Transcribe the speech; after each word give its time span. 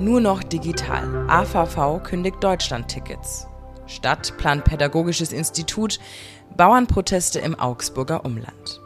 Nur 0.00 0.20
noch 0.20 0.44
digital. 0.44 1.26
AVV 1.28 2.04
kündigt 2.04 2.36
Deutschland-Tickets. 2.40 3.48
Stadt 3.86 4.32
plant 4.38 4.64
Pädagogisches 4.64 5.32
Institut. 5.32 5.98
Bauernproteste 6.56 7.40
im 7.40 7.58
Augsburger 7.58 8.24
Umland. 8.24 8.80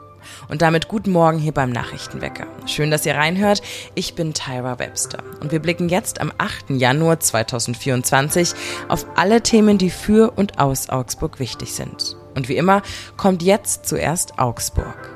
Und 0.49 0.63
damit 0.63 0.89
guten 0.89 1.13
Morgen 1.13 1.39
hier 1.39 1.53
beim 1.53 1.69
Nachrichtenwecker. 1.69 2.47
Schön, 2.67 2.91
dass 2.91 3.05
ihr 3.05 3.15
reinhört. 3.15 3.61
Ich 3.95 4.15
bin 4.15 4.33
Tyra 4.33 4.79
Webster 4.79 5.23
und 5.41 5.53
wir 5.53 5.61
blicken 5.61 5.91
jetzt 5.91 6.19
am 6.19 6.33
8. 6.39 6.71
Januar 6.71 7.21
2024 7.21 8.55
auf 8.89 9.05
alle 9.15 9.43
Themen, 9.43 9.77
die 9.77 9.91
für 9.91 10.33
und 10.35 10.59
aus 10.59 10.89
Augsburg 10.89 11.39
wichtig 11.39 11.75
sind. 11.75 12.17
Und 12.35 12.49
wie 12.49 12.57
immer 12.57 12.81
kommt 13.19 13.43
jetzt 13.43 13.87
zuerst 13.87 14.39
Augsburg. 14.39 15.12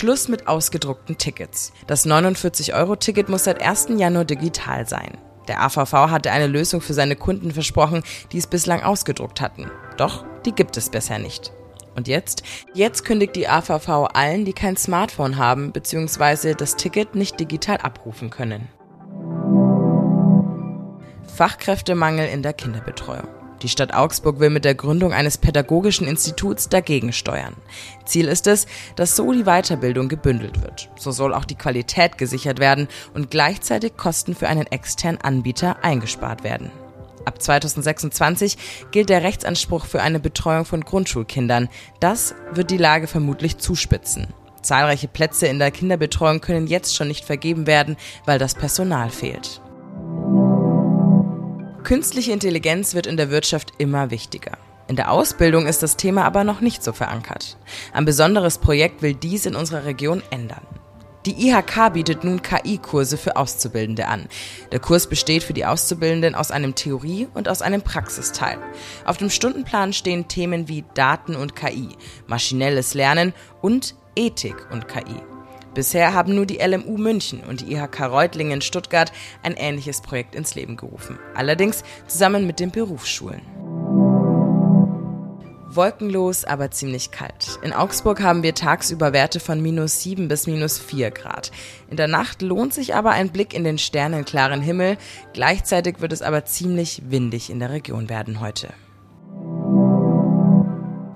Schluss 0.00 0.28
mit 0.28 0.48
ausgedruckten 0.48 1.18
Tickets. 1.18 1.74
Das 1.86 2.06
49-Euro-Ticket 2.06 3.28
muss 3.28 3.44
seit 3.44 3.60
1. 3.60 3.88
Januar 3.98 4.24
digital 4.24 4.88
sein. 4.88 5.18
Der 5.46 5.62
AVV 5.62 5.92
hatte 5.92 6.30
eine 6.30 6.46
Lösung 6.46 6.80
für 6.80 6.94
seine 6.94 7.16
Kunden 7.16 7.50
versprochen, 7.50 8.02
die 8.32 8.38
es 8.38 8.46
bislang 8.46 8.82
ausgedruckt 8.82 9.42
hatten. 9.42 9.70
Doch 9.98 10.24
die 10.46 10.52
gibt 10.52 10.78
es 10.78 10.88
bisher 10.88 11.18
nicht. 11.18 11.52
Und 11.96 12.08
jetzt? 12.08 12.44
Jetzt 12.72 13.04
kündigt 13.04 13.36
die 13.36 13.46
AVV 13.46 14.08
allen, 14.14 14.46
die 14.46 14.54
kein 14.54 14.78
Smartphone 14.78 15.36
haben 15.36 15.70
bzw. 15.70 16.54
das 16.54 16.76
Ticket 16.76 17.14
nicht 17.14 17.38
digital 17.38 17.76
abrufen 17.76 18.30
können. 18.30 18.70
Fachkräftemangel 21.36 22.26
in 22.26 22.42
der 22.42 22.54
Kinderbetreuung. 22.54 23.39
Die 23.62 23.68
Stadt 23.68 23.92
Augsburg 23.92 24.40
will 24.40 24.50
mit 24.50 24.64
der 24.64 24.74
Gründung 24.74 25.12
eines 25.12 25.36
pädagogischen 25.36 26.06
Instituts 26.06 26.68
dagegen 26.68 27.12
steuern. 27.12 27.54
Ziel 28.06 28.26
ist 28.26 28.46
es, 28.46 28.66
dass 28.96 29.16
so 29.16 29.32
die 29.32 29.44
Weiterbildung 29.44 30.08
gebündelt 30.08 30.62
wird. 30.62 30.88
So 30.96 31.10
soll 31.10 31.34
auch 31.34 31.44
die 31.44 31.56
Qualität 31.56 32.16
gesichert 32.16 32.58
werden 32.58 32.88
und 33.12 33.30
gleichzeitig 33.30 33.96
Kosten 33.96 34.34
für 34.34 34.48
einen 34.48 34.66
externen 34.66 35.20
Anbieter 35.20 35.84
eingespart 35.84 36.42
werden. 36.42 36.70
Ab 37.26 37.42
2026 37.42 38.56
gilt 38.92 39.10
der 39.10 39.22
Rechtsanspruch 39.22 39.84
für 39.84 40.00
eine 40.00 40.20
Betreuung 40.20 40.64
von 40.64 40.80
Grundschulkindern. 40.80 41.68
Das 42.00 42.34
wird 42.52 42.70
die 42.70 42.78
Lage 42.78 43.06
vermutlich 43.06 43.58
zuspitzen. 43.58 44.28
Zahlreiche 44.62 45.08
Plätze 45.08 45.46
in 45.46 45.58
der 45.58 45.70
Kinderbetreuung 45.70 46.40
können 46.40 46.66
jetzt 46.66 46.96
schon 46.96 47.08
nicht 47.08 47.24
vergeben 47.24 47.66
werden, 47.66 47.96
weil 48.24 48.38
das 48.38 48.54
Personal 48.54 49.10
fehlt. 49.10 49.60
Künstliche 51.82 52.32
Intelligenz 52.32 52.94
wird 52.94 53.06
in 53.06 53.16
der 53.16 53.30
Wirtschaft 53.30 53.72
immer 53.78 54.10
wichtiger. 54.10 54.58
In 54.86 54.96
der 54.96 55.10
Ausbildung 55.10 55.66
ist 55.66 55.82
das 55.82 55.96
Thema 55.96 56.24
aber 56.24 56.44
noch 56.44 56.60
nicht 56.60 56.82
so 56.82 56.92
verankert. 56.92 57.56
Ein 57.92 58.04
besonderes 58.04 58.58
Projekt 58.58 59.02
will 59.02 59.14
dies 59.14 59.46
in 59.46 59.54
unserer 59.54 59.84
Region 59.84 60.22
ändern. 60.30 60.66
Die 61.26 61.48
IHK 61.48 61.92
bietet 61.92 62.24
nun 62.24 62.40
KI-Kurse 62.40 63.18
für 63.18 63.36
Auszubildende 63.36 64.06
an. 64.06 64.26
Der 64.72 64.80
Kurs 64.80 65.06
besteht 65.06 65.42
für 65.42 65.52
die 65.52 65.66
Auszubildenden 65.66 66.34
aus 66.34 66.50
einem 66.50 66.74
Theorie- 66.74 67.28
und 67.34 67.48
aus 67.48 67.60
einem 67.60 67.82
Praxisteil. 67.82 68.58
Auf 69.04 69.18
dem 69.18 69.28
Stundenplan 69.28 69.92
stehen 69.92 70.28
Themen 70.28 70.66
wie 70.66 70.84
Daten 70.94 71.36
und 71.36 71.54
KI, 71.54 71.90
maschinelles 72.26 72.94
Lernen 72.94 73.34
und 73.60 73.94
Ethik 74.16 74.66
und 74.72 74.88
KI. 74.88 75.29
Bisher 75.74 76.14
haben 76.14 76.34
nur 76.34 76.46
die 76.46 76.58
LMU 76.58 76.98
München 76.98 77.40
und 77.40 77.60
die 77.60 77.72
IHK 77.72 78.00
Reutlingen 78.02 78.60
Stuttgart 78.60 79.12
ein 79.42 79.54
ähnliches 79.54 80.00
Projekt 80.00 80.34
ins 80.34 80.54
Leben 80.54 80.76
gerufen. 80.76 81.18
Allerdings 81.34 81.84
zusammen 82.08 82.46
mit 82.46 82.58
den 82.58 82.70
Berufsschulen. 82.70 83.42
Wolkenlos, 85.72 86.44
aber 86.44 86.72
ziemlich 86.72 87.12
kalt. 87.12 87.60
In 87.62 87.72
Augsburg 87.72 88.20
haben 88.20 88.42
wir 88.42 88.56
tagsüber 88.56 89.12
Werte 89.12 89.38
von 89.38 89.62
minus 89.62 90.02
7 90.02 90.26
bis 90.26 90.48
minus 90.48 90.80
4 90.80 91.12
Grad. 91.12 91.52
In 91.88 91.96
der 91.96 92.08
Nacht 92.08 92.42
lohnt 92.42 92.74
sich 92.74 92.96
aber 92.96 93.10
ein 93.10 93.30
Blick 93.30 93.54
in 93.54 93.62
den 93.62 93.78
sternenklaren 93.78 94.62
Himmel. 94.62 94.98
Gleichzeitig 95.32 96.00
wird 96.00 96.12
es 96.12 96.22
aber 96.22 96.44
ziemlich 96.44 97.02
windig 97.06 97.50
in 97.50 97.60
der 97.60 97.70
Region 97.70 98.08
werden 98.08 98.40
heute. 98.40 98.70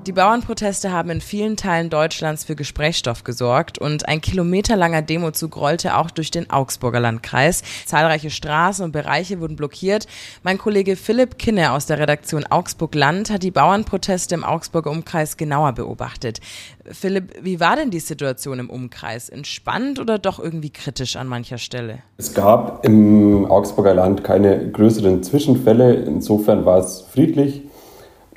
Die 0.07 0.13
Bauernproteste 0.13 0.93
haben 0.93 1.09
in 1.09 1.23
vielen 1.23 1.57
Teilen 1.57 1.89
Deutschlands 1.89 2.45
für 2.45 2.55
Gesprächsstoff 2.55 3.25
gesorgt 3.25 3.79
und 3.79 4.07
ein 4.07 4.21
kilometerlanger 4.21 5.01
Demozug 5.01 5.57
rollte 5.57 5.97
auch 5.97 6.11
durch 6.11 6.31
den 6.31 6.51
Augsburger 6.51 7.01
Landkreis. 7.01 7.63
Zahlreiche 7.87 8.29
Straßen 8.29 8.85
und 8.85 8.93
Bereiche 8.93 9.41
wurden 9.41 9.57
blockiert. 9.57 10.07
Mein 10.43 10.59
Kollege 10.59 10.97
Philipp 10.97 11.39
Kinne 11.39 11.73
aus 11.73 11.87
der 11.87 11.99
Redaktion 11.99 12.45
Augsburg 12.45 12.95
Land 12.95 13.31
hat 13.31 13.43
die 13.43 13.51
Bauernproteste 13.51 14.35
im 14.35 14.45
Augsburger 14.45 14.91
Umkreis 14.91 15.39
genauer 15.39 15.73
beobachtet. 15.73 16.41
Philipp, 16.85 17.33
wie 17.41 17.59
war 17.59 17.77
denn 17.77 17.91
die 17.91 18.01
Situation 18.01 18.59
im 18.59 18.69
Umkreis? 18.69 19.31
Entspannt 19.31 19.99
oder 19.99 20.19
doch 20.19 20.39
irgendwie 20.39 20.71
kritisch 20.71 21.17
an 21.17 21.29
mancher 21.29 21.57
Stelle? 21.57 22.01
Es 22.19 22.35
gab 22.35 22.85
im 22.85 23.47
Augsburger 23.47 23.95
Land 23.95 24.23
keine 24.23 24.71
größeren 24.71 25.23
Zwischenfälle. 25.23 25.95
Insofern 25.95 26.67
war 26.67 26.77
es 26.77 27.07
friedlich. 27.11 27.63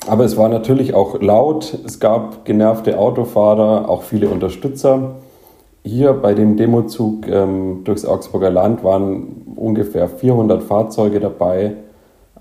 Aber 0.05 0.23
es 0.23 0.37
war 0.37 0.47
natürlich 0.47 0.93
auch 0.93 1.19
laut, 1.21 1.77
es 1.85 1.99
gab 1.99 2.45
genervte 2.45 2.97
Autofahrer, 2.97 3.89
auch 3.89 4.03
viele 4.03 4.29
Unterstützer. 4.29 5.15
Hier 5.83 6.13
bei 6.13 6.33
dem 6.33 6.57
Demozug 6.57 7.27
ähm, 7.27 7.83
durchs 7.83 8.05
Augsburger 8.05 8.49
Land 8.49 8.83
waren 8.83 9.53
ungefähr 9.55 10.09
400 10.09 10.63
Fahrzeuge 10.63 11.19
dabei. 11.19 11.73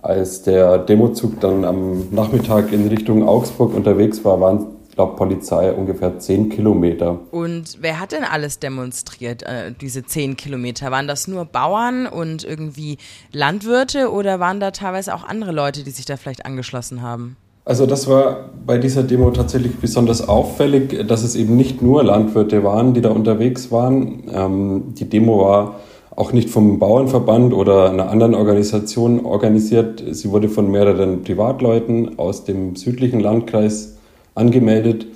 Als 0.03 0.43
der 0.43 0.79
Demozug 0.79 1.41
dann 1.41 1.65
am 1.65 2.09
Nachmittag 2.11 2.73
in 2.73 2.89
Richtung 2.89 3.27
Augsburg 3.27 3.75
unterwegs 3.75 4.25
war, 4.25 4.41
waren 4.41 4.67
laut 4.97 5.17
Polizei 5.17 5.73
ungefähr 5.73 6.19
10 6.19 6.49
Kilometer. 6.49 7.21
Und 7.31 7.79
wer 7.81 8.01
hat 8.01 8.13
denn 8.13 8.25
alles 8.25 8.59
demonstriert, 8.59 9.43
äh, 9.43 9.73
diese 9.81 10.05
10 10.05 10.37
Kilometer? 10.37 10.91
Waren 10.91 11.07
das 11.07 11.29
nur 11.29 11.45
Bauern 11.45 12.07
und 12.07 12.45
irgendwie 12.45 12.99
Landwirte 13.33 14.11
oder 14.11 14.41
waren 14.41 14.59
da 14.61 14.71
teilweise 14.71 15.15
auch 15.15 15.25
andere 15.25 15.53
Leute, 15.53 15.85
die 15.85 15.91
sich 15.91 16.07
da 16.07 16.17
vielleicht 16.17 16.47
angeschlossen 16.47 17.03
haben? 17.03 17.37
Also 17.67 17.85
das 17.85 18.07
war 18.07 18.51
bei 18.65 18.79
dieser 18.79 19.03
Demo 19.03 19.33
tatsächlich 19.33 19.75
besonders 19.81 20.29
auffällig, 20.29 21.05
dass 21.09 21.25
es 21.25 21.35
eben 21.35 21.57
nicht 21.57 21.83
nur 21.83 22.05
Landwirte 22.05 22.63
waren, 22.63 22.95
die 22.95 23.01
da 23.01 23.11
unterwegs 23.11 23.73
waren. 23.73 24.23
Ähm, 24.33 24.95
die 24.95 25.09
Demo 25.09 25.41
war 25.41 25.81
auch 26.15 26.33
nicht 26.33 26.49
vom 26.49 26.79
Bauernverband 26.79 27.53
oder 27.53 27.91
einer 27.91 28.09
anderen 28.09 28.37
Organisation 28.37 29.27
organisiert. 29.27 30.01
Sie 30.13 30.31
wurde 30.31 30.49
von 30.49 30.71
mehreren 30.71 31.25
Privatleuten 31.25 32.21
aus 32.21 32.45
dem 32.45 32.77
südlichen 32.77 33.19
Landkreis 33.19 33.99
angemeldet. 34.37 35.09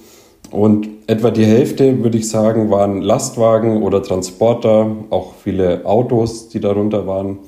Und 0.51 0.89
etwa 1.07 1.31
die 1.31 1.47
Hälfte, 1.47 2.03
würde 2.03 2.19
ich 2.19 2.29
sagen, 2.29 2.69
waren 2.69 3.01
Lastwagen 3.01 3.85
oder 3.85 4.03
Transporter, 4.03 4.97
auch 5.11 5.35
viele 5.41 5.87
Autos, 5.87 6.49
die 6.49 6.59
darunter 6.59 7.07
waren. 7.07 7.39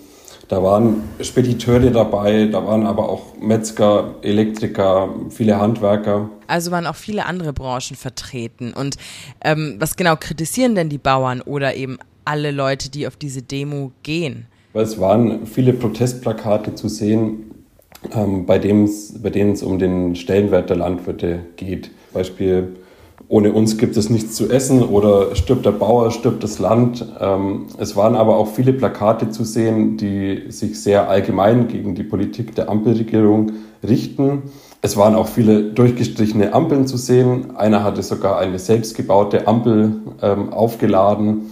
Da 0.52 0.62
waren 0.62 1.02
Spediteure 1.18 1.90
dabei, 1.90 2.44
da 2.44 2.66
waren 2.66 2.84
aber 2.86 3.08
auch 3.08 3.22
Metzger, 3.40 4.16
Elektriker, 4.20 5.08
viele 5.30 5.58
Handwerker. 5.58 6.28
Also 6.46 6.70
waren 6.70 6.86
auch 6.86 6.94
viele 6.94 7.24
andere 7.24 7.54
Branchen 7.54 7.96
vertreten. 7.96 8.74
Und 8.74 8.98
ähm, 9.42 9.76
was 9.78 9.96
genau 9.96 10.14
kritisieren 10.14 10.74
denn 10.74 10.90
die 10.90 10.98
Bauern 10.98 11.40
oder 11.40 11.74
eben 11.74 11.96
alle 12.26 12.50
Leute, 12.50 12.90
die 12.90 13.06
auf 13.06 13.16
diese 13.16 13.40
Demo 13.40 13.92
gehen? 14.02 14.44
Es 14.74 15.00
waren 15.00 15.46
viele 15.46 15.72
Protestplakate 15.72 16.74
zu 16.74 16.90
sehen, 16.90 17.54
ähm, 18.14 18.44
bei, 18.44 18.58
bei 18.58 19.30
denen 19.30 19.52
es 19.52 19.62
um 19.62 19.78
den 19.78 20.14
Stellenwert 20.16 20.68
der 20.68 20.76
Landwirte 20.76 21.46
geht. 21.56 21.90
Beispiel 22.12 22.76
ohne 23.28 23.52
uns 23.52 23.78
gibt 23.78 23.96
es 23.96 24.10
nichts 24.10 24.34
zu 24.34 24.50
essen 24.50 24.82
oder 24.82 25.34
stirbt 25.34 25.64
der 25.64 25.72
Bauer, 25.72 26.10
stirbt 26.10 26.44
das 26.44 26.58
Land. 26.58 27.06
Ähm, 27.20 27.66
es 27.78 27.96
waren 27.96 28.14
aber 28.14 28.36
auch 28.36 28.48
viele 28.48 28.72
Plakate 28.72 29.30
zu 29.30 29.44
sehen, 29.44 29.96
die 29.96 30.44
sich 30.48 30.80
sehr 30.80 31.08
allgemein 31.08 31.68
gegen 31.68 31.94
die 31.94 32.04
Politik 32.04 32.54
der 32.54 32.68
Ampelregierung 32.68 33.52
richten. 33.82 34.42
Es 34.82 34.96
waren 34.96 35.14
auch 35.14 35.28
viele 35.28 35.62
durchgestrichene 35.62 36.52
Ampeln 36.52 36.86
zu 36.86 36.96
sehen. 36.96 37.56
Einer 37.56 37.84
hatte 37.84 38.02
sogar 38.02 38.38
eine 38.38 38.58
selbstgebaute 38.58 39.46
Ampel 39.46 39.94
ähm, 40.20 40.52
aufgeladen. 40.52 41.50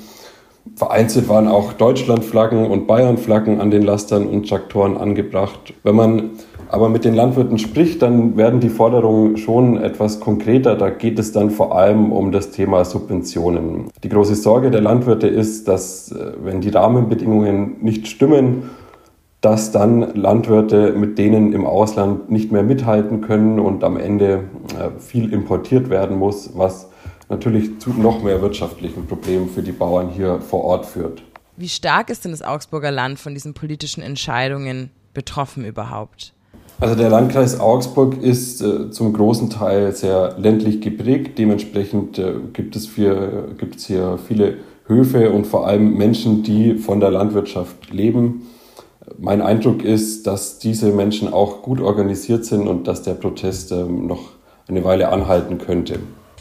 Vereinzelt 0.75 1.29
waren 1.29 1.49
auch 1.49 1.73
Deutschlandflaggen 1.73 2.67
und 2.67 2.87
Bayernflaggen 2.87 3.61
an 3.61 3.71
den 3.71 3.83
Lastern 3.83 4.27
und 4.27 4.49
Traktoren 4.49 4.97
angebracht. 4.97 5.75
Wenn 5.83 5.97
man 5.97 6.31
aber 6.72 6.88
mit 6.88 7.05
den 7.05 7.14
Landwirten 7.14 7.58
spricht, 7.58 8.00
dann 8.00 8.37
werden 8.37 8.61
die 8.61 8.69
Forderungen 8.69 9.37
schon 9.37 9.76
etwas 9.76 10.20
konkreter. 10.20 10.76
Da 10.76 10.90
geht 10.90 11.19
es 11.19 11.32
dann 11.32 11.50
vor 11.50 11.76
allem 11.76 12.12
um 12.12 12.31
das 12.31 12.52
Thema 12.52 12.84
Subventionen. 12.84 13.90
Die 14.05 14.08
große 14.08 14.37
Sorge 14.37 14.70
der 14.70 14.81
Landwirte 14.81 15.26
ist, 15.26 15.67
dass 15.67 16.12
äh, 16.12 16.32
wenn 16.43 16.61
die 16.61 16.70
Rahmenbedingungen 16.70 17.82
nicht 17.82 18.06
stimmen, 18.06 18.70
dass 19.40 19.72
dann 19.72 20.14
Landwirte 20.14 20.93
mit 20.93 21.19
denen 21.19 21.52
im 21.52 21.67
Ausland 21.67 22.31
nicht 22.31 22.52
mehr 22.52 22.62
mithalten 22.62 23.20
können 23.20 23.58
und 23.58 23.82
am 23.82 23.96
Ende 23.96 24.44
äh, 24.78 25.00
viel 25.00 25.32
importiert 25.32 25.90
werden 25.90 26.19
muss, 26.19 26.50
was 26.55 26.88
natürlich 27.28 27.81
zu 27.81 27.90
noch 27.90 28.22
mehr 28.22 28.43
wirtschaftlichen 28.43 29.06
Problemen 29.06 29.49
für 29.49 29.62
die 29.62 29.72
Bauern 29.72 30.11
hier 30.11 30.40
vor 30.40 30.62
Ort 30.64 30.87
führt. 30.87 31.22
Wie 31.56 31.69
stark 31.69 32.11
ist 32.11 32.25
denn 32.25 32.31
das 32.32 32.43
Augsburger 32.43 32.90
Land 32.90 33.19
von 33.19 33.34
diesen 33.34 33.55
politischen 33.55 34.02
Entscheidungen 34.02 34.90
betroffen 35.14 35.64
überhaupt? 35.64 36.32
Also 36.81 36.94
der 36.94 37.11
Landkreis 37.11 37.61
Augsburg 37.61 38.23
ist 38.23 38.62
äh, 38.62 38.91
zum 38.91 39.12
großen 39.12 39.50
Teil 39.50 39.93
sehr 39.93 40.37
ländlich 40.38 40.81
geprägt. 40.81 41.38
Dementsprechend 41.38 42.19
äh, 42.19 42.32
gibt, 42.55 42.75
es 42.75 42.87
für, 42.87 43.49
gibt 43.59 43.81
hier 43.81 44.19
viele 44.27 44.56
Höfe 44.87 45.31
und 45.31 45.47
vor 45.47 45.67
allem 45.67 45.99
Menschen, 45.99 46.43
die 46.43 46.77
von 46.77 46.99
der 46.99 47.11
Landwirtschaft 47.11 47.93
leben. 47.93 48.47
Mein 49.19 49.43
Eindruck 49.43 49.85
ist, 49.85 50.27
dass 50.27 50.59
diese 50.59 50.91
Menschen 50.91 51.31
auch 51.31 51.61
gut 51.61 51.82
organisiert 51.82 52.47
sind 52.47 52.67
und 52.67 52.88
dass 52.88 53.03
der 53.03 53.15
Protest 53.15 53.73
ähm, 53.73 54.06
noch 54.06 54.31
eine 54.67 54.82
Weile 54.82 55.11
anhalten 55.11 55.59
könnte. 55.59 55.99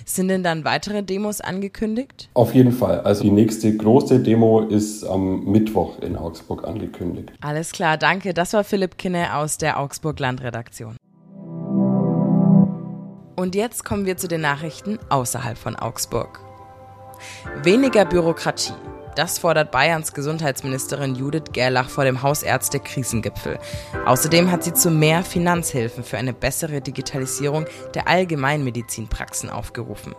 Sind 0.09 0.29
denn 0.29 0.41
dann 0.41 0.65
weitere 0.65 1.03
Demos 1.03 1.39
angekündigt? 1.39 2.29
Auf 2.33 2.55
jeden 2.55 2.71
Fall. 2.71 3.01
Also 3.01 3.21
die 3.21 3.29
nächste 3.29 3.77
große 3.77 4.21
Demo 4.21 4.61
ist 4.61 5.03
am 5.03 5.45
Mittwoch 5.45 5.99
in 5.99 6.15
Augsburg 6.15 6.67
angekündigt. 6.67 7.31
Alles 7.41 7.71
klar, 7.71 7.95
danke. 7.95 8.33
Das 8.33 8.53
war 8.53 8.63
Philipp 8.63 8.97
Kinne 8.97 9.35
aus 9.35 9.59
der 9.59 9.79
Augsburg 9.79 10.19
Landredaktion. 10.19 10.97
Und 13.35 13.53
jetzt 13.53 13.85
kommen 13.85 14.07
wir 14.07 14.17
zu 14.17 14.27
den 14.27 14.41
Nachrichten 14.41 14.97
außerhalb 15.09 15.59
von 15.59 15.75
Augsburg. 15.75 16.39
Weniger 17.61 18.03
Bürokratie. 18.05 18.73
Das 19.15 19.39
fordert 19.39 19.71
Bayerns 19.71 20.13
Gesundheitsministerin 20.13 21.15
Judith 21.15 21.51
Gerlach 21.51 21.89
vor 21.89 22.05
dem 22.05 22.21
Hausärzte-Krisengipfel. 22.21 23.59
Außerdem 24.05 24.51
hat 24.51 24.63
sie 24.63 24.73
zu 24.73 24.91
mehr 24.91 25.23
Finanzhilfen 25.23 26.03
für 26.03 26.17
eine 26.17 26.33
bessere 26.33 26.81
Digitalisierung 26.81 27.65
der 27.95 28.07
Allgemeinmedizinpraxen 28.07 29.49
aufgerufen. 29.49 30.15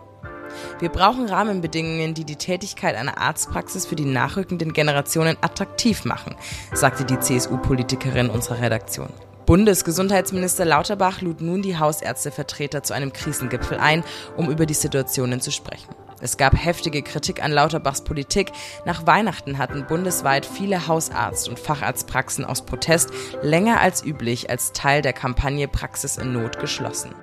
Wir 0.81 0.88
brauchen 0.88 1.26
Rahmenbedingungen, 1.26 2.14
die 2.14 2.25
die 2.25 2.37
Tätigkeit 2.37 2.96
einer 2.96 3.19
Arztpraxis 3.19 3.87
für 3.87 3.96
die 3.96 4.04
nachrückenden 4.04 4.72
Generationen 4.72 5.36
attraktiv 5.40 6.04
machen, 6.04 6.34
sagte 6.75 7.04
die 7.04 7.20
CSU-Politikerin 7.20 8.28
unserer 8.28 8.60
Redaktion. 8.60 9.10
Bundesgesundheitsminister 9.46 10.64
Lauterbach 10.64 11.22
lud 11.22 11.40
nun 11.40 11.62
die 11.62 11.78
Hausärztevertreter 11.78 12.82
zu 12.82 12.94
einem 12.94 13.12
Krisengipfel 13.12 13.78
ein, 13.78 14.04
um 14.36 14.50
über 14.50 14.66
die 14.66 14.75
Situationen 14.75 15.40
zu 15.40 15.50
sprechen. 15.50 15.88
Es 16.20 16.37
gab 16.37 16.55
heftige 16.55 17.02
Kritik 17.02 17.43
an 17.43 17.50
Lauterbachs 17.50 18.02
Politik. 18.02 18.52
Nach 18.84 19.06
Weihnachten 19.06 19.56
hatten 19.58 19.87
bundesweit 19.87 20.44
viele 20.44 20.87
Hausarzt- 20.87 21.49
und 21.49 21.58
Facharztpraxen 21.58 22.44
aus 22.44 22.62
Protest 22.62 23.11
länger 23.43 23.81
als 23.81 24.05
üblich 24.05 24.50
als 24.50 24.72
Teil 24.72 25.00
der 25.02 25.12
Kampagne 25.12 25.69
Praxis 25.69 26.17
in 26.17 26.32
Not 26.32 26.58
geschlossen. 26.58 27.14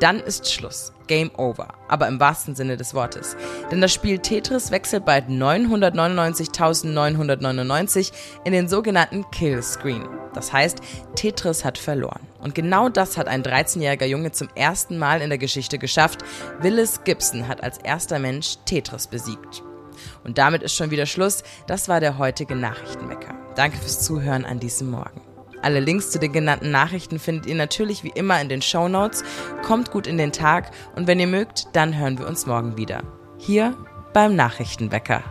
Dann 0.00 0.20
ist 0.20 0.52
Schluss. 0.52 0.92
Game 1.06 1.30
over. 1.36 1.68
Aber 1.88 2.06
im 2.06 2.20
wahrsten 2.20 2.54
Sinne 2.54 2.76
des 2.76 2.94
Wortes. 2.94 3.36
Denn 3.70 3.80
das 3.80 3.92
Spiel 3.92 4.18
Tetris 4.18 4.70
wechselt 4.70 5.04
bald 5.04 5.28
999.999 5.28 8.12
in 8.44 8.52
den 8.52 8.68
sogenannten 8.68 9.28
Kill 9.30 9.62
Screen. 9.62 10.06
Das 10.34 10.52
heißt, 10.52 10.78
Tetris 11.16 11.64
hat 11.64 11.78
verloren. 11.78 12.20
Und 12.40 12.54
genau 12.54 12.88
das 12.88 13.16
hat 13.16 13.26
ein 13.26 13.42
13-jähriger 13.42 14.06
Junge 14.06 14.32
zum 14.32 14.48
ersten 14.54 14.98
Mal 14.98 15.22
in 15.22 15.30
der 15.30 15.38
Geschichte 15.38 15.78
geschafft. 15.78 16.20
Willis 16.60 17.02
Gibson 17.04 17.48
hat 17.48 17.62
als 17.62 17.78
erster 17.78 18.18
Mensch 18.18 18.56
Tetris 18.66 19.06
besiegt. 19.06 19.62
Und 20.22 20.38
damit 20.38 20.62
ist 20.62 20.76
schon 20.76 20.90
wieder 20.90 21.06
Schluss. 21.06 21.42
Das 21.66 21.88
war 21.88 22.00
der 22.00 22.18
heutige 22.18 22.54
Nachrichtenwecker. 22.54 23.34
Danke 23.56 23.78
fürs 23.78 24.04
Zuhören 24.04 24.44
an 24.44 24.60
diesem 24.60 24.90
Morgen. 24.90 25.27
Alle 25.62 25.80
Links 25.80 26.10
zu 26.10 26.18
den 26.18 26.32
genannten 26.32 26.70
Nachrichten 26.70 27.18
findet 27.18 27.46
ihr 27.46 27.54
natürlich 27.54 28.04
wie 28.04 28.12
immer 28.14 28.40
in 28.40 28.48
den 28.48 28.62
Show 28.62 28.88
Notes. 28.88 29.24
Kommt 29.62 29.90
gut 29.90 30.06
in 30.06 30.18
den 30.18 30.32
Tag 30.32 30.70
und 30.96 31.06
wenn 31.06 31.20
ihr 31.20 31.26
mögt, 31.26 31.68
dann 31.74 31.98
hören 31.98 32.18
wir 32.18 32.26
uns 32.26 32.46
morgen 32.46 32.76
wieder. 32.76 33.02
Hier 33.38 33.76
beim 34.12 34.36
Nachrichtenwecker. 34.36 35.22